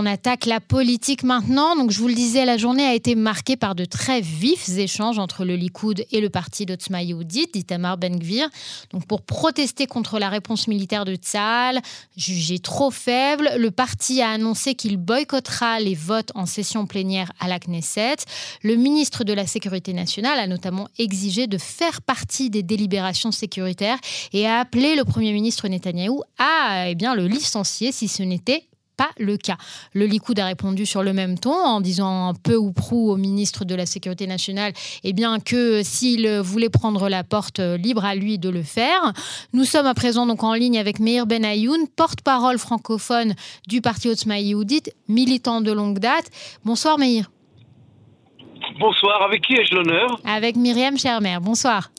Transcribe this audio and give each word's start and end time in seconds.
on 0.00 0.06
attaque 0.06 0.46
la 0.46 0.60
politique 0.60 1.24
maintenant. 1.24 1.76
Donc, 1.76 1.90
je 1.90 1.98
vous 1.98 2.08
le 2.08 2.14
disais, 2.14 2.46
la 2.46 2.56
journée 2.56 2.86
a 2.86 2.94
été 2.94 3.14
marquée 3.14 3.58
par 3.58 3.74
de 3.74 3.84
très 3.84 4.22
vifs 4.22 4.78
échanges 4.78 5.18
entre 5.18 5.44
le 5.44 5.56
Likoud 5.56 6.06
et 6.10 6.22
le 6.22 6.30
parti 6.30 6.64
d'Otzma 6.64 7.02
Yehudit, 7.02 7.48
d'Itamar 7.52 7.98
Ben-Gvir. 7.98 8.48
Pour 9.08 9.20
protester 9.20 9.86
contre 9.86 10.18
la 10.18 10.30
réponse 10.30 10.68
militaire 10.68 11.04
de 11.04 11.16
Tzahal, 11.16 11.82
jugée 12.16 12.60
trop 12.60 12.90
faible, 12.90 13.50
le 13.58 13.70
parti 13.70 14.22
a 14.22 14.30
annoncé 14.30 14.74
qu'il 14.74 14.96
boycottera 14.96 15.80
les 15.80 15.94
votes 15.94 16.32
en 16.34 16.46
session 16.46 16.86
plénière 16.86 17.30
à 17.38 17.46
la 17.46 17.58
Knesset. 17.58 18.16
Le 18.62 18.76
ministre 18.76 19.22
de 19.22 19.34
la 19.34 19.46
Sécurité 19.46 19.92
nationale 19.92 20.38
a 20.38 20.46
notamment 20.46 20.88
exigé 20.98 21.46
de 21.46 21.58
faire 21.58 22.00
partie 22.00 22.48
des 22.48 22.62
délibérations 22.62 23.32
sécuritaires 23.32 23.98
et 24.32 24.46
a 24.46 24.60
appelé 24.60 24.96
le 24.96 25.04
Premier 25.04 25.34
ministre 25.34 25.68
Netanyahou 25.68 26.22
à 26.38 26.88
eh 26.88 26.94
bien, 26.94 27.14
le 27.14 27.26
licencier 27.26 27.92
si 27.92 28.08
ce 28.08 28.22
n'était 28.22 28.69
pas 29.00 29.08
le 29.18 29.38
cas. 29.38 29.56
Le 29.94 30.04
Likoud 30.04 30.38
a 30.38 30.44
répondu 30.44 30.84
sur 30.84 31.02
le 31.02 31.14
même 31.14 31.38
ton 31.38 31.54
en 31.54 31.80
disant 31.80 32.34
peu 32.34 32.56
ou 32.56 32.70
prou 32.70 33.10
au 33.10 33.16
ministre 33.16 33.64
de 33.64 33.74
la 33.74 33.86
Sécurité 33.86 34.26
nationale 34.26 34.74
eh 35.04 35.14
bien, 35.14 35.40
que 35.40 35.82
s'il 35.82 36.28
voulait 36.40 36.68
prendre 36.68 37.08
la 37.08 37.24
porte, 37.24 37.60
libre 37.60 38.04
à 38.04 38.14
lui 38.14 38.38
de 38.38 38.50
le 38.50 38.62
faire. 38.62 39.14
Nous 39.54 39.64
sommes 39.64 39.86
à 39.86 39.94
présent 39.94 40.26
donc 40.26 40.44
en 40.44 40.52
ligne 40.52 40.78
avec 40.78 41.00
Meir 41.00 41.24
Ben 41.26 41.46
Ayoun, 41.46 41.86
porte-parole 41.96 42.58
francophone 42.58 43.34
du 43.66 43.80
parti 43.80 44.10
Otzma 44.10 44.34
militant 45.08 45.62
de 45.62 45.72
longue 45.72 45.98
date. 45.98 46.26
Bonsoir 46.66 46.98
Meir. 46.98 47.30
Bonsoir, 48.78 49.22
avec 49.22 49.40
qui 49.42 49.54
ai-je 49.54 49.74
l'honneur? 49.74 50.20
Avec 50.26 50.56
Myriam 50.56 50.98
Chermer. 50.98 51.38
Bonsoir. 51.40 51.90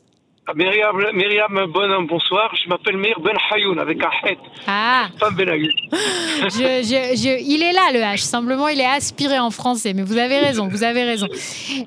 Ah, 0.47 0.53
Myriam, 0.55 0.97
Myriam 1.13 1.71
bon, 1.71 2.01
bonsoir. 2.03 2.51
Je 2.55 2.67
m'appelle 2.67 2.97
Mir 2.97 3.19
Ben 3.19 3.35
Hayoun 3.51 3.77
avec 3.77 4.03
un 4.03 4.09
het. 4.23 4.39
Ah 4.65 5.07
Femme 5.19 5.35
Ben 5.35 5.47
Hayoun. 5.47 5.69
je, 5.91 7.13
je, 7.15 7.43
il 7.47 7.61
est 7.61 7.71
là 7.71 7.91
le 7.93 7.99
H. 7.99 8.17
Simplement, 8.17 8.67
il 8.67 8.79
est 8.79 8.85
aspiré 8.85 9.37
en 9.37 9.51
français. 9.51 9.93
Mais 9.93 10.01
vous 10.01 10.17
avez 10.17 10.39
raison, 10.39 10.67
vous 10.67 10.83
avez 10.83 11.03
raison. 11.03 11.27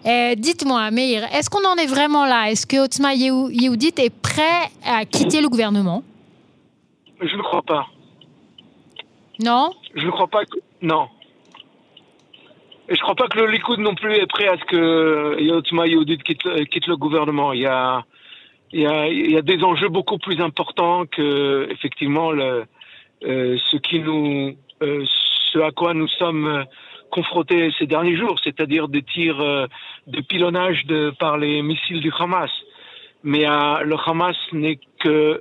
Euh, 0.06 0.34
dites-moi, 0.34 0.90
Meir, 0.90 1.24
est-ce 1.34 1.48
qu'on 1.48 1.64
en 1.66 1.76
est 1.76 1.86
vraiment 1.86 2.26
là? 2.26 2.50
Est-ce 2.50 2.66
que 2.66 2.76
Otzma 2.76 3.14
Yehudit 3.14 3.94
est 3.98 4.14
prêt 4.14 4.70
à 4.84 5.04
quitter 5.04 5.40
le 5.40 5.48
gouvernement? 5.48 6.02
Je 7.20 7.34
ne 7.34 7.42
crois 7.42 7.62
pas. 7.62 7.86
Non? 9.42 9.72
Je 9.94 10.04
ne 10.04 10.10
crois 10.10 10.26
pas 10.26 10.44
que. 10.44 10.58
Non. 10.82 11.08
Et 12.88 12.94
je 12.94 13.00
ne 13.00 13.02
crois 13.02 13.14
pas 13.14 13.28
que 13.28 13.38
le 13.38 13.46
Likoud 13.46 13.78
non 13.80 13.94
plus 13.94 14.14
est 14.14 14.26
prêt 14.26 14.46
à 14.46 14.58
ce 14.58 14.64
que 14.64 15.40
Yotzma 15.40 15.86
Yehudit 15.86 16.18
quitte, 16.18 16.42
quitte 16.70 16.86
le 16.86 16.96
gouvernement. 16.96 17.52
Il 17.52 17.60
y 17.60 17.66
a 17.66 18.04
il 18.74 18.80
y, 18.80 18.86
a, 18.86 19.06
il 19.06 19.30
y 19.30 19.36
a 19.36 19.42
des 19.42 19.62
enjeux 19.62 19.88
beaucoup 19.88 20.18
plus 20.18 20.40
importants 20.40 21.06
que 21.06 21.68
effectivement 21.70 22.32
le, 22.32 22.64
euh, 23.24 23.56
ce 23.70 23.76
qui 23.76 24.00
nous, 24.00 24.56
euh, 24.82 25.04
ce 25.52 25.60
à 25.60 25.70
quoi 25.70 25.94
nous 25.94 26.08
sommes 26.08 26.64
confrontés 27.10 27.70
ces 27.78 27.86
derniers 27.86 28.16
jours, 28.16 28.36
c'est-à-dire 28.42 28.88
des 28.88 29.02
tirs 29.02 29.40
euh, 29.40 29.66
de 30.08 30.20
pilonnage 30.20 30.84
de, 30.86 31.10
par 31.20 31.38
les 31.38 31.62
missiles 31.62 32.00
du 32.00 32.12
Hamas. 32.18 32.50
Mais 33.22 33.48
euh, 33.48 33.84
le 33.84 33.96
Hamas 34.04 34.36
n'est 34.50 34.80
que 34.98 35.40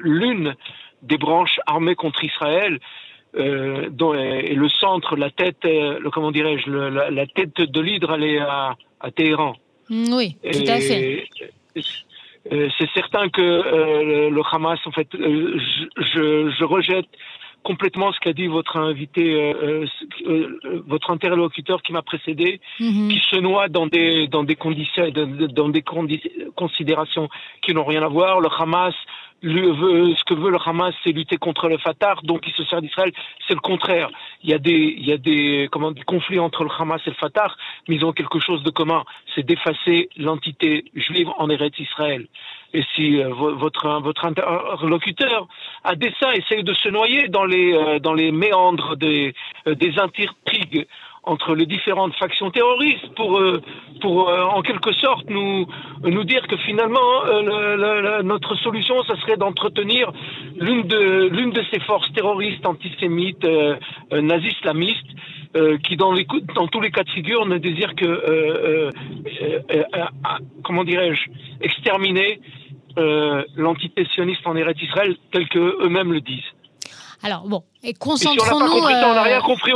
l'une 0.00 0.54
des 1.02 1.16
branches 1.16 1.58
armées 1.66 1.96
contre 1.96 2.22
Israël. 2.22 2.78
Dont 3.90 4.14
et 4.14 4.54
le 4.54 4.68
centre, 4.68 5.16
la 5.16 5.28
tête, 5.28 5.64
le, 5.64 6.08
comment 6.10 6.30
dirais-je, 6.30 6.70
la, 6.70 7.10
la, 7.10 7.26
tête 7.26 7.60
de 7.60 7.80
l'hydre, 7.80 8.14
elle 8.14 8.22
est 8.22 8.38
à, 8.38 8.76
à 9.00 9.10
Téhéran. 9.10 9.56
Oui, 9.90 10.36
tout 10.40 10.68
à 10.68 10.78
fait. 10.78 11.26
Euh, 12.52 12.68
c'est 12.78 12.90
certain 12.94 13.28
que 13.28 13.40
euh, 13.42 14.30
le 14.30 14.42
Hamas, 14.52 14.78
en 14.86 14.90
fait, 14.90 15.08
euh, 15.14 15.58
je, 15.96 16.50
je, 16.58 16.64
rejette 16.64 17.06
complètement 17.62 18.12
ce 18.12 18.20
qu'a 18.20 18.34
dit 18.34 18.46
votre 18.46 18.76
invité, 18.76 19.54
votre 20.86 21.10
interlocuteur 21.10 21.80
qui 21.80 21.94
m'a 21.94 22.02
précédé, 22.02 22.60
Mhm. 22.78 23.08
qui 23.08 23.18
se 23.30 23.36
noie 23.36 23.68
dans 23.68 23.86
des 23.86 24.28
dans 24.28 24.44
des 24.44 24.54
conditions, 24.54 25.08
dans 25.10 25.70
des 25.70 25.80
condi- 25.80 26.30
considérations 26.54 27.28
qui 27.62 27.74
n'ont 27.74 27.84
rien 27.84 28.02
à 28.02 28.08
voir. 28.08 28.40
Le 28.40 28.48
Hamas, 28.58 28.94
veut, 29.42 30.14
ce 30.14 30.24
que 30.24 30.34
veut 30.34 30.50
le 30.50 30.58
Hamas, 30.64 30.94
c'est 31.04 31.12
lutter 31.12 31.36
contre 31.36 31.68
le 31.68 31.76
Fatah, 31.78 32.14
donc 32.22 32.42
il 32.46 32.52
se 32.54 32.64
sert 32.64 32.80
d'Israël. 32.80 33.12
C'est 33.46 33.54
le 33.54 33.60
contraire. 33.60 34.08
Il 34.42 34.50
y 34.50 34.54
a 34.54 34.58
des 34.58 34.94
il 34.98 35.06
y 35.06 35.12
a 35.12 35.18
des 35.18 35.68
comment 35.70 35.90
des 35.92 36.02
conflits 36.02 36.38
entre 36.38 36.64
le 36.64 36.70
Hamas 36.78 37.00
et 37.06 37.10
le 37.10 37.16
Fatah, 37.16 37.52
mais 37.88 37.96
ils 37.96 38.04
ont 38.04 38.12
quelque 38.12 38.38
chose 38.40 38.62
de 38.62 38.70
commun, 38.70 39.04
c'est 39.34 39.44
d'effacer 39.44 40.08
l'entité 40.16 40.84
juive 40.94 41.28
en 41.36 41.50
Eretz 41.50 41.78
Israël. 41.78 42.26
Et 42.72 42.82
si 42.94 43.20
euh, 43.22 43.28
vo- 43.28 43.54
votre 43.54 43.86
votre 44.00 44.24
interlocuteur 44.24 45.46
à 45.84 45.94
dessein 45.94 46.30
essaye 46.32 46.64
de 46.64 46.74
se 46.74 46.88
noyer 46.88 47.28
dans 47.28 47.44
les 47.44 47.72
euh, 47.74 47.98
dans 47.98 48.14
les 48.14 48.32
méandres 48.32 48.96
des 48.96 49.34
euh, 49.66 49.74
des 49.74 49.98
intrigues 49.98 50.86
entre 51.26 51.54
les 51.54 51.66
différentes 51.66 52.14
factions 52.16 52.50
terroristes 52.50 53.14
pour 53.16 53.38
euh, 53.38 53.60
pour 54.00 54.28
euh, 54.28 54.44
en 54.44 54.62
quelque 54.62 54.92
sorte 54.92 55.28
nous 55.28 55.66
nous 56.02 56.24
dire 56.24 56.46
que 56.46 56.56
finalement 56.58 57.24
euh, 57.26 58.22
notre 58.22 58.54
solution 58.56 59.02
ça 59.04 59.16
serait 59.16 59.36
d'entretenir 59.36 60.12
l'une 60.56 60.82
de 60.82 61.28
l'une 61.28 61.50
de 61.50 61.62
ces 61.72 61.80
forces 61.80 62.12
terroristes 62.12 62.66
antisémites 62.66 63.46
nazi-islamistes 64.12 65.10
euh, 65.56 65.78
qui 65.78 65.96
dans 65.96 66.12
les 66.12 66.26
dans 66.54 66.66
tous 66.68 66.80
les 66.80 66.90
cas 66.90 67.04
de 67.04 67.10
figure 67.10 67.46
ne 67.46 67.58
désirent 67.58 67.94
que 67.94 68.90
comment 70.62 70.84
dirais-je 70.84 71.30
exterminer 71.60 72.40
euh, 72.96 73.42
l'entité 73.56 74.04
sioniste 74.14 74.46
en 74.46 74.54
Eretz 74.54 74.80
Israël 74.80 75.16
tel 75.32 75.48
que 75.48 75.84
eux-mêmes 75.84 76.12
le 76.12 76.20
disent. 76.20 76.53
Alors, 77.24 77.42
bon, 77.48 77.64
et 77.82 77.94
concentrons-nous. 77.94 78.66
on 78.66 78.88
n'a 78.88 79.18
euh, 79.18 79.22
rien 79.22 79.40
compris 79.40 79.72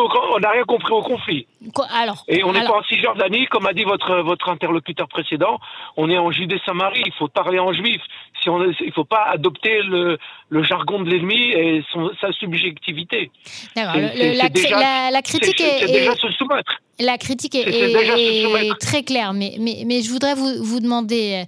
au 0.93 1.03
conflit. 1.03 1.47
co- 1.75 1.83
alors, 1.95 2.23
Et 2.29 2.45
on 2.45 2.53
n'est 2.53 2.63
pas 2.65 2.79
en 2.79 2.83
Cisjordanie, 2.83 3.47
comme 3.47 3.65
a 3.67 3.73
dit 3.73 3.85
votre 3.85 4.21
votre 4.23 4.51
interlocuteur 4.51 5.09
précédent. 5.09 5.59
On 5.97 6.11
est 6.11 6.19
en 6.19 6.31
Judée-Samarie. 6.31 7.03
Il 7.07 7.13
faut 7.19 7.29
parler 7.29 7.59
en 7.59 7.73
juif. 7.73 8.03
Si 8.43 8.51
on, 8.51 8.63
il 8.65 8.93
faut 8.93 9.05
pas 9.07 9.25
adopter 9.33 9.81
le, 9.83 10.19
le 10.51 10.63
jargon 10.63 11.01
de 11.01 11.09
l'ennemi 11.11 11.51
et 11.53 11.83
son, 11.91 12.11
sa 12.21 12.31
subjectivité. 12.33 13.31
d'accord, 13.75 13.97
la, 13.97 14.09
c'est 14.11 14.51
déjà- 14.53 14.79
la- 14.79 15.11
la 15.11 15.21
C'est 15.25 15.39
critique 15.41 15.61
est, 15.61 15.79
c'est 15.87 15.93
déjà 15.93 16.15
se 16.17 16.31
soumettre. 16.33 16.73
La 17.01 17.17
critique 17.17 17.55
est, 17.55 18.79
très 18.79 19.03
claire, 19.05 19.33
mais, 19.33 19.55
mais, 19.59 19.85
mais 19.87 20.03
je 20.03 20.11
voudrais 20.11 20.35
vous, 20.35 20.63
vous 20.63 20.81
demander, 20.81 21.45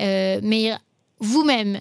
euh, 0.00 0.40
mais 0.42 0.72
vous-même, 1.20 1.78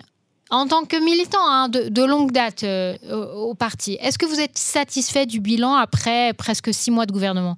en 0.50 0.68
tant 0.68 0.84
que 0.85 0.97
militant 1.03 1.46
hein, 1.46 1.69
de, 1.69 1.90
de 1.90 2.03
longue 2.03 2.31
date 2.31 2.63
euh, 2.63 2.96
au, 3.12 3.50
au 3.52 3.56
parti, 3.56 3.97
est-ce 4.02 4.18
que 4.18 4.25
vous 4.25 4.40
êtes 4.40 4.58
satisfait 4.58 5.25
du 5.25 5.40
bilan 5.40 5.74
après 5.75 6.34
presque 6.34 6.74
six 6.74 6.91
mois 6.91 7.06
de 7.06 7.12
gouvernement? 7.12 7.58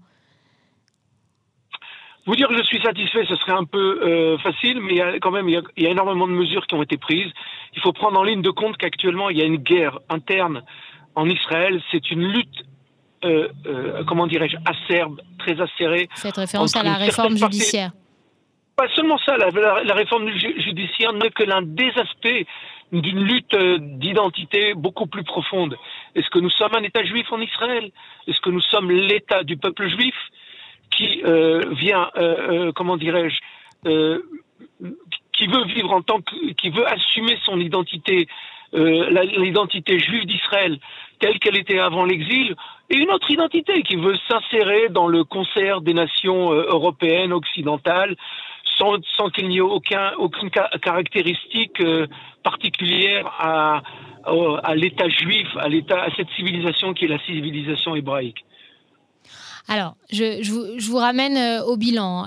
Vous 2.25 2.35
dire 2.35 2.47
que 2.47 2.57
je 2.57 2.63
suis 2.63 2.81
satisfait, 2.81 3.25
ce 3.27 3.35
serait 3.37 3.53
un 3.53 3.63
peu 3.63 3.99
euh, 4.03 4.37
facile, 4.39 4.79
mais 4.81 4.91
il 4.93 4.97
y 4.97 5.01
a 5.01 5.13
quand 5.19 5.31
même 5.31 5.49
il 5.49 5.53
y 5.53 5.57
a, 5.57 5.61
il 5.77 5.83
y 5.83 5.87
a 5.87 5.89
énormément 5.91 6.27
de 6.27 6.33
mesures 6.33 6.67
qui 6.67 6.75
ont 6.75 6.83
été 6.83 6.97
prises. 6.97 7.31
Il 7.75 7.81
faut 7.81 7.93
prendre 7.93 8.19
en 8.19 8.23
ligne 8.23 8.41
de 8.43 8.51
compte 8.51 8.77
qu'actuellement 8.77 9.29
il 9.29 9.37
y 9.37 9.41
a 9.41 9.45
une 9.45 9.57
guerre 9.57 9.97
interne 10.09 10.61
en 11.15 11.27
Israël. 11.27 11.81
C'est 11.91 12.11
une 12.11 12.21
lutte, 12.27 12.63
euh, 13.23 13.47
euh, 13.65 14.03
comment 14.07 14.27
dirais-je, 14.27 14.57
acerbe, 14.65 15.21
très 15.39 15.59
acérée. 15.59 16.07
Faites 16.15 16.35
référence 16.37 16.75
à 16.75 16.83
la 16.83 16.95
réforme 16.95 17.39
partie- 17.39 17.55
judiciaire. 17.57 17.91
Pas 18.75 18.87
seulement 18.95 19.17
ça, 19.25 19.35
la, 19.37 19.49
la- 19.49 19.83
la 19.83 19.93
réforme 19.95 20.29
ju- 20.37 20.61
judiciaire 20.61 21.13
n'est 21.13 21.31
que 21.31 21.43
l'un 21.43 21.61
des 21.63 21.89
aspects 21.97 22.45
d'une 22.91 23.23
lutte 23.23 23.53
euh, 23.53 23.77
d'identité 23.79 24.73
beaucoup 24.73 25.05
plus 25.05 25.23
profonde. 25.23 25.77
Est-ce 26.15 26.29
que 26.29 26.39
nous 26.39 26.49
sommes 26.49 26.75
un 26.75 26.83
État 26.83 27.03
juif 27.03 27.31
en 27.31 27.39
Israël? 27.39 27.91
Est-ce 28.27 28.41
que 28.41 28.49
nous 28.49 28.61
sommes 28.61 28.91
l'État 28.91 29.43
du 29.43 29.57
peuple 29.57 29.87
juif 29.89 30.15
qui 30.91 31.21
euh, 31.23 31.69
vient, 31.71 32.09
euh, 32.17 32.67
euh, 32.67 32.71
comment 32.71 32.97
dirais-je, 32.97 33.37
euh, 33.87 34.19
qui 35.33 35.47
veut 35.47 35.65
vivre 35.65 35.91
en 35.93 36.01
tant 36.01 36.19
que, 36.21 36.53
qui 36.53 36.69
veut 36.69 36.87
assumer 36.87 37.37
son 37.43 37.59
identité, 37.59 38.27
euh, 38.73 39.09
l'identité 39.37 39.99
juive 39.99 40.25
d'Israël 40.25 40.79
telle 41.19 41.37
qu'elle 41.39 41.57
était 41.57 41.79
avant 41.79 42.05
l'exil, 42.05 42.55
et 42.89 42.95
une 42.95 43.11
autre 43.11 43.29
identité 43.29 43.83
qui 43.83 43.97
veut 43.97 44.15
s'insérer 44.29 44.87
dans 44.89 45.07
le 45.07 45.25
concert 45.25 45.81
des 45.81 45.93
nations 45.93 46.51
européennes, 46.51 47.33
occidentales, 47.33 48.15
sans, 48.79 49.29
qu'il 49.29 49.47
n'y 49.49 49.57
ait 49.57 49.61
aucun, 49.61 50.11
aucune 50.17 50.49
ca- 50.53 50.69
caractéristique 50.81 51.79
euh, 51.81 52.07
particulière 52.43 53.27
à, 53.39 53.81
l'État 54.75 55.09
juif, 55.09 55.47
à 55.57 55.67
cette 56.15 56.29
civilisation 56.35 56.93
qui 56.93 57.05
est 57.05 57.09
la 57.09 57.19
civilisation 57.25 57.95
hébraïque. 57.95 58.45
Alors, 59.67 59.95
je, 60.11 60.41
vous, 60.89 60.97
ramène 60.97 61.37
euh, 61.37 61.63
au 61.63 61.77
bilan. 61.77 62.25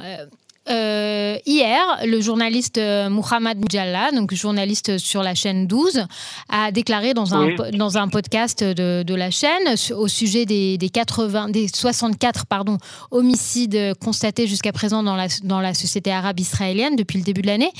Euh, 0.70 1.38
hier, 1.44 1.82
le 2.04 2.20
journaliste 2.20 2.78
euh, 2.78 3.10
Muhammad 3.10 3.58
Mujalla, 3.58 4.12
donc 4.12 4.32
journaliste 4.32 4.96
sur 4.98 5.22
la 5.22 5.34
chaîne 5.34 5.66
12, 5.66 6.06
a 6.48 6.70
déclaré 6.70 7.14
dans 7.14 7.34
un, 7.34 7.48
dans 7.72 7.98
un 7.98 8.08
podcast 8.08 8.62
de, 8.62 9.02
de, 9.02 9.14
la 9.14 9.32
chaîne 9.32 9.74
au 9.96 10.06
sujet 10.06 10.46
des, 10.46 10.78
des, 10.78 10.88
80, 10.88 11.48
des 11.48 11.66
64 11.66 12.46
pardon, 12.46 12.78
homicides 13.10 13.94
constatés 13.98 14.46
jusqu'à 14.46 14.72
présent 14.72 15.02
dans 15.02 15.16
la, 15.16 15.26
dans 15.42 15.60
la 15.60 15.74
société 15.74 16.12
arabe 16.12 16.38
israélienne 16.38 16.94
depuis 16.94 17.18
le 17.18 17.24
début 17.24 17.42
de 17.42 17.48
l'année. 17.48 17.72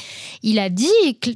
Il 0.43 0.59
a 0.59 0.69
dit 0.69 0.89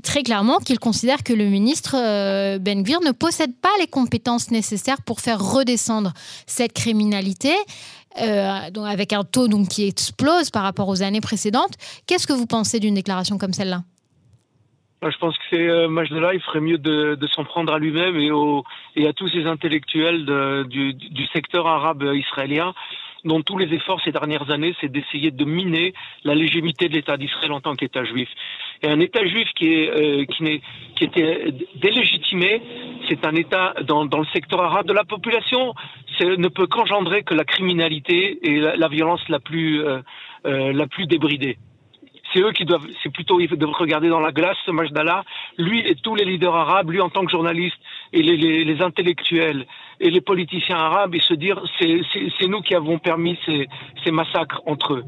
très 0.02 0.24
clairement 0.24 0.58
qu'il 0.58 0.80
considère 0.80 1.22
que 1.22 1.32
le 1.32 1.44
ministre 1.44 1.94
euh, 1.96 2.58
Ben 2.58 2.82
Gvir 2.82 3.00
ne 3.02 3.12
possède 3.12 3.54
pas 3.54 3.68
les 3.78 3.86
compétences 3.86 4.50
nécessaires 4.50 5.00
pour 5.02 5.20
faire 5.20 5.40
redescendre 5.40 6.12
cette 6.46 6.72
criminalité. 6.72 7.54
Euh, 8.20 8.84
avec 8.86 9.12
un 9.12 9.24
taux 9.24 9.48
donc, 9.48 9.68
qui 9.68 9.86
explose 9.86 10.50
par 10.50 10.62
rapport 10.62 10.88
aux 10.88 11.02
années 11.02 11.20
précédentes. 11.20 11.74
Qu'est-ce 12.06 12.26
que 12.26 12.32
vous 12.32 12.46
pensez 12.46 12.80
d'une 12.80 12.94
déclaration 12.94 13.36
comme 13.36 13.52
celle-là? 13.52 13.82
Je 15.02 15.16
pense 15.18 15.36
que 15.36 15.44
c'est 15.50 15.68
euh, 15.68 15.88
il 16.32 16.40
ferait 16.40 16.60
mieux 16.60 16.78
de, 16.78 17.18
s'en 17.34 17.44
prendre 17.44 17.72
à 17.72 17.78
lui-même 17.78 18.16
et, 18.16 18.30
et, 18.96 19.06
à 19.06 19.12
tous 19.12 19.28
ces 19.28 19.44
intellectuels 19.44 20.24
du, 20.68 20.94
du, 20.94 21.26
secteur 21.26 21.66
arabe 21.66 22.02
israélien 22.14 22.74
dont 23.24 23.42
tous 23.42 23.58
les 23.58 23.72
efforts 23.74 24.00
ces 24.04 24.12
dernières 24.12 24.50
années, 24.50 24.74
c'est 24.80 24.90
d'essayer 24.90 25.30
de 25.30 25.44
miner 25.44 25.94
la 26.24 26.34
légitimité 26.34 26.88
de 26.88 26.94
l'État 26.94 27.16
d'Israël 27.16 27.52
en 27.52 27.60
tant 27.60 27.74
qu'État 27.74 28.04
juif. 28.04 28.28
Et 28.82 28.88
un 28.88 29.00
État 29.00 29.26
juif 29.26 29.48
qui, 29.56 29.72
est, 29.72 29.90
euh, 29.90 30.24
qui, 30.26 30.42
n'est, 30.42 30.60
qui 30.96 31.04
était 31.04 31.52
délégitimé, 31.76 32.62
c'est 33.08 33.24
un 33.26 33.34
État 33.34 33.74
dans, 33.84 34.04
dans, 34.04 34.18
le 34.18 34.26
secteur 34.26 34.60
arabe 34.60 34.86
de 34.86 34.92
la 34.92 35.04
population, 35.04 35.74
ne 36.20 36.48
peut 36.48 36.66
qu'engendrer 36.66 37.22
que 37.22 37.34
la 37.34 37.44
criminalité 37.44 38.38
et 38.42 38.60
la, 38.60 38.88
violence 38.88 39.26
la 39.28 39.40
plus, 39.40 39.84
euh, 39.84 40.00
euh, 40.46 40.72
la 40.72 40.86
plus 40.86 41.06
débridée. 41.06 41.58
C'est 42.32 42.40
eux 42.40 42.52
qui 42.52 42.64
doivent, 42.64 42.86
c'est 43.02 43.12
plutôt, 43.12 43.40
ils 43.40 43.48
doivent 43.48 43.72
regarder 43.72 44.08
dans 44.08 44.20
la 44.20 44.32
glace 44.32 44.56
ce 44.66 44.70
Majdallah, 44.70 45.24
lui 45.58 45.80
et 45.80 45.94
tous 45.94 46.14
les 46.14 46.24
leaders 46.24 46.54
arabes, 46.54 46.90
lui 46.90 47.00
en 47.00 47.08
tant 47.08 47.24
que 47.24 47.30
journaliste, 47.30 47.76
et 48.12 48.22
les, 48.22 48.36
les, 48.36 48.64
les 48.64 48.82
intellectuels 48.82 49.66
et 50.00 50.10
les 50.10 50.20
politiciens 50.20 50.76
arabes, 50.76 51.14
et 51.14 51.20
se 51.20 51.34
dire, 51.34 51.62
c'est 51.78 52.48
nous 52.48 52.60
qui 52.60 52.74
avons 52.74 52.98
permis 52.98 53.38
ces, 53.46 53.66
ces 54.04 54.10
massacres 54.10 54.60
entre 54.66 54.94
eux 54.94 55.04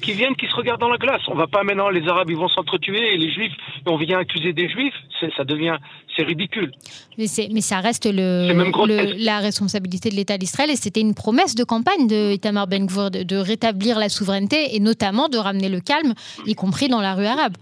qui 0.00 0.12
viennent, 0.12 0.34
qui 0.34 0.46
se 0.46 0.54
regardent 0.54 0.80
dans 0.80 0.88
la 0.88 0.96
glace. 0.96 1.22
On 1.28 1.34
va 1.34 1.46
pas 1.46 1.62
maintenant, 1.62 1.90
les 1.90 2.06
Arabes, 2.08 2.30
ils 2.30 2.36
vont 2.36 2.48
s'entretuer 2.48 3.14
et 3.14 3.16
les 3.16 3.30
Juifs, 3.30 3.52
on 3.86 3.96
vient 3.96 4.18
accuser 4.18 4.52
des 4.52 4.68
Juifs. 4.68 4.94
Ça 5.36 5.44
devient, 5.44 5.76
c'est 6.16 6.22
ridicule. 6.22 6.72
Mais, 7.18 7.26
mais 7.52 7.60
ça 7.60 7.80
reste 7.80 8.06
le, 8.10 9.22
la 9.22 9.38
responsabilité 9.38 10.08
de 10.08 10.14
l'État 10.14 10.38
d'Israël 10.38 10.70
et 10.70 10.76
c'était 10.76 11.00
une 11.00 11.14
promesse 11.14 11.54
de 11.54 11.64
campagne 11.64 12.06
de 12.06 12.32
Itamar 12.32 12.66
Ben 12.66 12.86
Gvir 12.86 13.10
de, 13.10 13.36
rétablir 13.36 13.98
la 13.98 14.08
souveraineté 14.08 14.74
et 14.74 14.80
notamment 14.80 15.28
de 15.28 15.36
ramener 15.36 15.68
le 15.68 15.80
calme, 15.80 16.14
y 16.46 16.54
compris 16.54 16.88
dans 16.88 17.00
la 17.00 17.14
rue 17.14 17.26
arabe. 17.26 17.54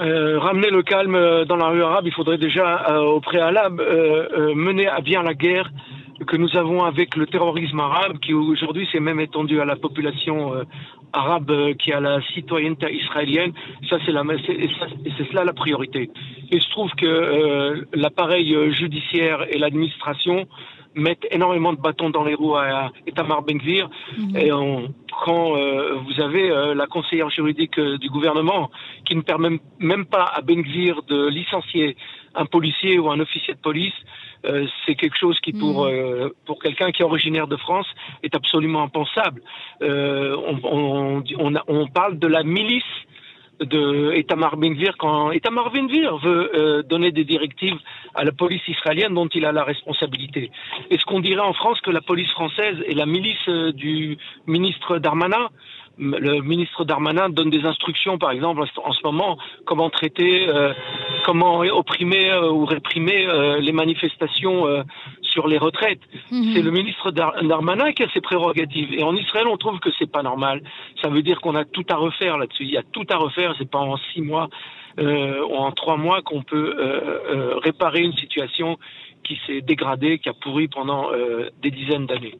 Euh, 0.00 0.38
ramener 0.38 0.70
le 0.70 0.82
calme 0.82 1.14
euh, 1.14 1.44
dans 1.44 1.56
la 1.56 1.68
rue 1.68 1.82
arabe, 1.82 2.06
il 2.06 2.12
faudrait 2.12 2.38
déjà 2.38 2.90
euh, 2.90 3.00
au 3.00 3.20
préalable 3.20 3.82
mener 4.54 4.86
à 4.88 5.00
bien 5.00 5.22
la 5.22 5.34
guerre 5.34 5.70
que 6.24 6.36
nous 6.36 6.56
avons 6.56 6.82
avec 6.82 7.16
le 7.16 7.26
terrorisme 7.26 7.80
arabe, 7.80 8.18
qui 8.18 8.32
aujourd'hui 8.32 8.88
s'est 8.90 9.00
même 9.00 9.20
étendu 9.20 9.60
à 9.60 9.64
la 9.64 9.76
population 9.76 10.54
euh, 10.54 10.64
arabe 11.12 11.50
euh, 11.50 11.74
qui 11.74 11.92
a 11.92 12.00
la 12.00 12.20
citoyenneté 12.34 12.94
israélienne. 12.94 13.52
Ça, 13.90 13.98
c'est 14.04 14.12
la, 14.12 14.22
c'est 14.46 15.28
cela 15.28 15.44
la 15.44 15.52
priorité. 15.52 16.10
Il 16.50 16.62
se 16.62 16.70
trouve 16.70 16.90
que 16.92 17.06
euh, 17.06 17.84
l'appareil 17.92 18.56
judiciaire 18.72 19.44
et 19.50 19.58
l'administration 19.58 20.46
mettent 20.96 21.26
énormément 21.30 21.72
de 21.72 21.80
bâtons 21.80 22.10
dans 22.10 22.24
les 22.24 22.34
roues 22.34 22.56
à 22.56 22.90
Itamar 23.06 23.42
Ben-Gvir. 23.42 23.88
Mhm. 24.18 24.36
Et 24.36 24.52
on, 24.52 24.92
quand 25.24 25.50
vous 25.50 26.20
avez 26.20 26.74
la 26.74 26.86
conseillère 26.86 27.30
juridique 27.30 27.78
du 27.78 28.08
gouvernement 28.08 28.70
qui 29.04 29.14
ne 29.14 29.22
permet 29.22 29.60
même 29.78 30.06
pas 30.06 30.24
à 30.24 30.40
Ben-Gvir 30.42 31.02
de 31.08 31.28
licencier 31.28 31.96
un 32.36 32.46
policier 32.46 32.98
ou 32.98 33.10
un 33.10 33.20
officier 33.20 33.54
de 33.54 33.58
police, 33.58 33.94
euh, 34.44 34.66
c'est 34.84 34.94
quelque 34.94 35.16
chose 35.18 35.38
qui, 35.40 35.52
pour, 35.52 35.86
euh, 35.86 36.28
pour 36.44 36.62
quelqu'un 36.62 36.92
qui 36.92 37.02
est 37.02 37.04
originaire 37.04 37.48
de 37.48 37.56
France, 37.56 37.86
est 38.22 38.34
absolument 38.34 38.82
impensable. 38.82 39.42
Euh, 39.82 40.36
on, 40.62 41.22
on, 41.38 41.54
on, 41.66 41.86
parle 41.88 42.18
de 42.18 42.26
la 42.26 42.42
milice 42.42 42.84
de 43.60 44.14
Itamar 44.16 44.56
Ben-Gvir 44.56 44.96
quand 44.98 45.32
Itamar 45.32 45.70
Ben-Gvir 45.70 46.18
veut 46.18 46.84
donner 46.88 47.10
des 47.10 47.24
directives 47.24 47.78
à 48.14 48.24
la 48.24 48.32
police 48.32 48.66
israélienne 48.68 49.14
dont 49.14 49.28
il 49.28 49.44
a 49.46 49.52
la 49.52 49.64
responsabilité. 49.64 50.50
Est-ce 50.90 51.04
qu'on 51.04 51.20
dirait 51.20 51.40
en 51.40 51.52
France 51.52 51.80
que 51.80 51.90
la 51.90 52.00
police 52.00 52.30
française 52.32 52.76
est 52.86 52.94
la 52.94 53.06
milice 53.06 53.48
du 53.74 54.18
ministre 54.46 54.98
Darmanin 54.98 55.48
le 55.98 56.40
ministre 56.42 56.84
Darmanin 56.84 57.30
donne 57.30 57.50
des 57.50 57.64
instructions, 57.64 58.18
par 58.18 58.30
exemple, 58.30 58.62
en 58.84 58.92
ce 58.92 59.00
moment, 59.02 59.38
comment 59.64 59.88
traiter, 59.90 60.48
euh, 60.48 60.72
comment 61.24 61.60
opprimer 61.60 62.30
euh, 62.30 62.50
ou 62.50 62.64
réprimer 62.64 63.26
euh, 63.26 63.60
les 63.60 63.72
manifestations 63.72 64.66
sur 65.36 65.46
les 65.48 65.58
retraites. 65.58 66.04
Mhm. 66.30 66.52
C'est 66.54 66.62
le 66.62 66.70
ministre 66.70 67.10
Darmanin 67.10 67.92
qui 67.92 68.02
a 68.02 68.08
ses 68.14 68.22
prérogatives. 68.30 68.90
Et 68.98 69.02
en 69.02 69.14
Israël, 69.14 69.46
on 69.48 69.58
trouve 69.58 69.78
que 69.80 69.90
c'est 69.98 70.10
pas 70.10 70.22
normal. 70.22 70.62
Ça 71.02 71.08
veut 71.08 71.22
dire 71.22 71.38
qu'on 71.42 71.54
a 71.54 71.64
tout 71.64 71.86
à 71.90 71.96
refaire 71.96 72.38
là-dessus. 72.38 72.64
Il 72.64 72.74
y 72.78 72.78
a 72.78 72.86
tout 72.96 73.06
à 73.10 73.16
refaire. 73.16 73.54
C'est 73.58 73.70
pas 73.70 73.84
en 73.92 73.98
six 74.12 74.22
mois 74.22 74.48
ou 74.98 75.56
en 75.66 75.72
trois 75.72 75.98
mois 75.98 76.22
qu'on 76.22 76.42
peut 76.42 76.68
réparer 77.62 78.00
une 78.00 78.16
situation 78.16 78.78
qui 79.24 79.38
s'est 79.46 79.60
dégradée, 79.60 80.18
qui 80.18 80.30
a 80.30 80.32
pourri 80.32 80.68
pendant 80.68 81.10
des 81.62 81.70
dizaines 81.70 82.06
d'années. 82.06 82.38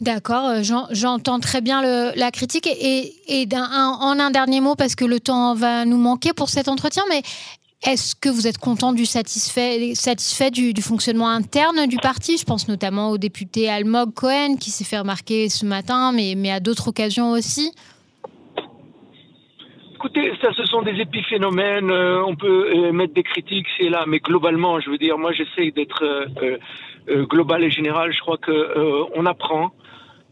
D'accord, 0.00 0.46
euh, 0.46 0.62
j'entends 0.92 1.40
très 1.40 1.60
bien 1.60 1.82
la 1.82 2.30
critique. 2.30 2.66
Et, 2.66 3.46
en 3.52 4.18
un 4.18 4.30
dernier 4.30 4.60
mot, 4.60 4.74
parce 4.74 4.94
que 4.94 5.04
le 5.04 5.20
temps 5.20 5.54
va 5.54 5.84
nous 5.84 5.98
manquer 5.98 6.32
pour 6.32 6.48
cet 6.48 6.68
entretien, 6.68 7.02
mais 7.10 7.22
est-ce 7.86 8.14
que 8.14 8.28
vous 8.28 8.46
êtes 8.46 8.58
content 8.58 8.92
du 8.92 9.06
satisfait, 9.06 9.78
du, 10.50 10.82
fonctionnement 10.82 11.28
interne 11.28 11.86
du 11.86 11.96
parti? 11.96 12.36
Je 12.36 12.44
pense 12.44 12.68
notamment 12.68 13.10
au 13.10 13.18
député 13.18 13.68
Almog 13.70 14.12
Cohen 14.14 14.56
qui 14.60 14.70
s'est 14.70 14.84
fait 14.84 14.98
remarquer 14.98 15.48
ce 15.48 15.64
matin, 15.64 16.12
mais, 16.12 16.50
à 16.50 16.60
d'autres 16.60 16.88
occasions 16.88 17.32
aussi. 17.32 17.72
Écoutez, 19.94 20.32
ça, 20.40 20.48
ce 20.54 20.64
sont 20.64 20.82
des 20.82 20.98
épiphénomènes. 21.00 21.90
Euh, 21.90 22.22
on 22.24 22.34
peut 22.34 22.70
euh, 22.74 22.92
mettre 22.92 23.12
des 23.12 23.22
critiques, 23.22 23.66
c'est 23.78 23.90
là, 23.90 24.04
mais 24.06 24.18
globalement, 24.18 24.80
je 24.80 24.88
veux 24.90 24.98
dire, 24.98 25.18
moi, 25.18 25.32
j'essaie 25.32 25.70
d'être 25.70 26.26
global 27.08 27.64
et 27.64 27.70
général. 27.70 28.12
Je 28.12 28.20
crois 28.20 28.38
que 28.38 29.10
on 29.14 29.26
apprend 29.26 29.72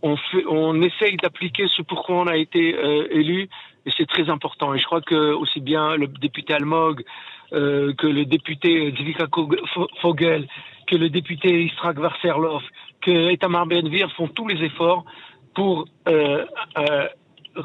on, 0.02 0.16
fait, 0.16 0.44
on 0.48 0.80
essaye 0.82 1.16
d'appliquer 1.16 1.66
ce 1.68 1.82
pourquoi 1.82 2.16
on 2.16 2.26
a 2.26 2.36
été 2.36 2.74
euh, 2.74 3.08
élu, 3.10 3.48
et 3.86 3.90
c'est 3.96 4.06
très 4.06 4.28
important. 4.30 4.74
Et 4.74 4.78
je 4.78 4.84
crois 4.84 5.00
que 5.00 5.32
aussi 5.32 5.60
bien 5.60 5.96
le 5.96 6.06
député 6.06 6.54
Almog 6.54 7.04
euh, 7.52 7.92
que 7.94 8.06
le 8.06 8.24
député 8.24 8.92
Zvika 8.96 9.26
Fogel, 10.00 10.46
que 10.86 10.96
le 10.96 11.08
député 11.08 11.64
Istrak 11.64 11.98
Varserlov, 11.98 12.62
que 13.00 13.30
Etamar 13.30 13.66
Benvir 13.66 14.10
font 14.12 14.28
tous 14.28 14.48
les 14.48 14.62
efforts 14.64 15.04
pour, 15.54 15.86
euh, 16.08 16.44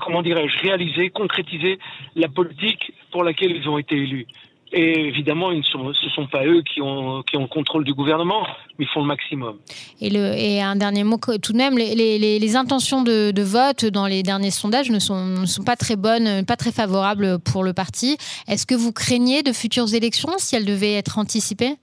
comment 0.02 0.22
dirais-je, 0.22 0.58
réaliser, 0.62 1.10
concrétiser 1.10 1.80
la 2.16 2.28
politique 2.28 2.94
pour 3.12 3.24
laquelle 3.24 3.52
ils 3.52 3.68
ont 3.68 3.78
été 3.78 3.96
élus. 3.96 4.28
Et 4.76 5.08
évidemment, 5.08 5.52
ce 5.52 5.78
ne 5.78 6.10
sont 6.10 6.26
pas 6.26 6.46
eux 6.46 6.64
qui 6.64 6.82
ont, 6.82 7.22
qui 7.22 7.38
ont 7.38 7.42
le 7.42 7.48
contrôle 7.48 7.84
du 7.84 7.94
gouvernement, 7.94 8.42
mais 8.80 8.86
ils 8.86 8.88
font 8.88 9.02
le 9.02 9.06
maximum. 9.06 9.58
Et, 10.02 10.10
le, 10.10 10.34
et 10.36 10.64
un 10.64 10.76
dernier 10.76 11.04
mot, 11.04 11.20
tout 11.42 11.54
de 11.54 11.58
même, 11.58 11.78
les, 11.78 11.94
les, 11.94 12.40
les 12.40 12.56
intentions 12.56 13.04
de, 13.04 13.30
de, 13.30 13.44
vote 13.44 13.86
dans 13.86 14.08
les 14.08 14.24
derniers 14.24 14.50
sondages 14.50 14.90
ne 14.90 14.98
sont, 14.98 15.28
ne 15.42 15.46
sont 15.46 15.64
pas 15.64 15.76
très 15.76 15.96
bonnes, 15.96 16.44
pas 16.44 16.56
très 16.56 16.72
favorables 16.72 17.38
pour 17.38 17.64
le 17.64 17.74
parti. 17.74 18.18
Est-ce 18.48 18.66
que 18.66 18.74
vous 18.74 18.92
craignez 18.92 19.44
de 19.44 19.54
futures 19.54 19.94
élections 19.94 20.32
si 20.38 20.56
elles 20.56 20.66
devaient 20.66 20.94
être 20.94 21.20
anticipées? 21.20 21.76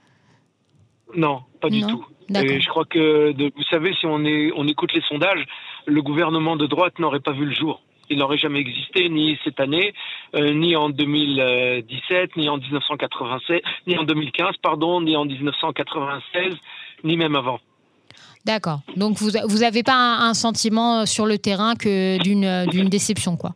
Non, 1.14 1.42
pas 1.60 1.70
du 1.70 1.82
tout. 1.82 2.04
Et 2.34 2.60
je 2.60 2.68
crois 2.68 2.86
que, 2.86 3.32
vous 3.36 3.64
savez, 3.70 3.94
si 4.00 4.06
on, 4.06 4.24
est, 4.24 4.50
on 4.56 4.66
écoute 4.66 4.92
les 4.94 5.02
sondages, 5.02 5.44
le 5.86 6.02
gouvernement 6.02 6.56
de 6.56 6.66
droite 6.66 6.98
n'aurait 6.98 7.20
pas 7.20 7.32
vu 7.32 7.44
le 7.44 7.54
jour 7.54 7.82
il 8.10 8.18
n'aurait 8.18 8.38
jamais 8.38 8.58
existé, 8.58 9.08
ni 9.08 9.38
cette 9.44 9.60
année, 9.60 9.94
euh, 10.34 10.52
ni 10.52 10.76
en 10.76 10.90
2017, 10.90 12.36
ni 12.36 12.48
en 12.48 12.58
1996, 12.58 13.60
ni 13.86 13.96
en 13.96 14.04
2015, 14.04 14.56
pardon, 14.62 15.00
ni 15.00 15.16
en 15.16 15.24
1996, 15.24 16.54
ni 17.04 17.16
même 17.16 17.36
avant. 17.36 17.60
D'accord. 18.44 18.80
Donc 18.96 19.16
vous 19.18 19.30
vous 19.48 19.58
n'avez 19.58 19.82
pas 19.82 19.94
un, 19.94 20.34
sentiment 20.34 21.06
sur 21.06 21.26
le 21.26 21.38
terrain 21.38 21.74
que 21.74 22.20
d'une 22.22 22.66
d'une 22.70 22.88
déception, 22.88 23.36
quoi? 23.36 23.50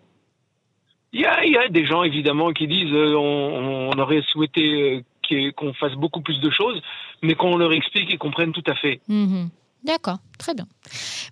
Il 1.14 1.20
y, 1.20 1.26
a, 1.26 1.44
il 1.44 1.52
y 1.52 1.56
a, 1.56 1.68
des 1.68 1.86
gens 1.86 2.02
évidemment 2.02 2.52
qui 2.52 2.66
disent 2.66 2.92
euh, 2.92 3.14
on, 3.14 3.92
aurait 3.98 4.22
souhaité 4.32 5.04
euh, 5.30 5.52
qu'on 5.52 5.72
fasse 5.72 5.94
beaucoup 5.94 6.20
plus 6.20 6.40
de 6.40 6.50
choses, 6.50 6.82
mais 7.22 7.34
qu'on 7.34 7.56
leur 7.56 7.72
explique, 7.72 8.12
ils 8.12 8.18
comprennent 8.18 8.52
tout 8.52 8.64
à 8.66 8.74
fait. 8.74 9.00
Mm-hmm. 9.08 9.46
D'accord, 9.84 10.18
très 10.38 10.54
bien. 10.54 10.66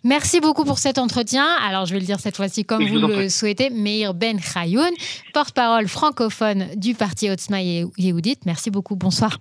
Merci 0.04 0.40
beaucoup 0.40 0.64
pour 0.64 0.78
cet 0.78 0.98
entretien. 0.98 1.46
Alors, 1.62 1.86
je 1.86 1.94
vais 1.94 2.00
le 2.00 2.06
dire 2.06 2.20
cette 2.20 2.36
fois-ci 2.36 2.64
comme 2.64 2.86
vous, 2.86 2.98
le 2.98 3.28
souhaitez. 3.30 3.70
Meir 3.70 4.12
Ben 4.12 4.38
Chayoun, 4.40 4.90
porte-parole 5.32 5.88
francophone 5.88 6.66
du 6.76 6.94
parti 6.94 7.30
Otzma 7.30 7.62
Yehoudit. 7.62 8.40
Merci 8.44 8.70
beaucoup. 8.70 8.94
Bonsoir. 8.94 9.38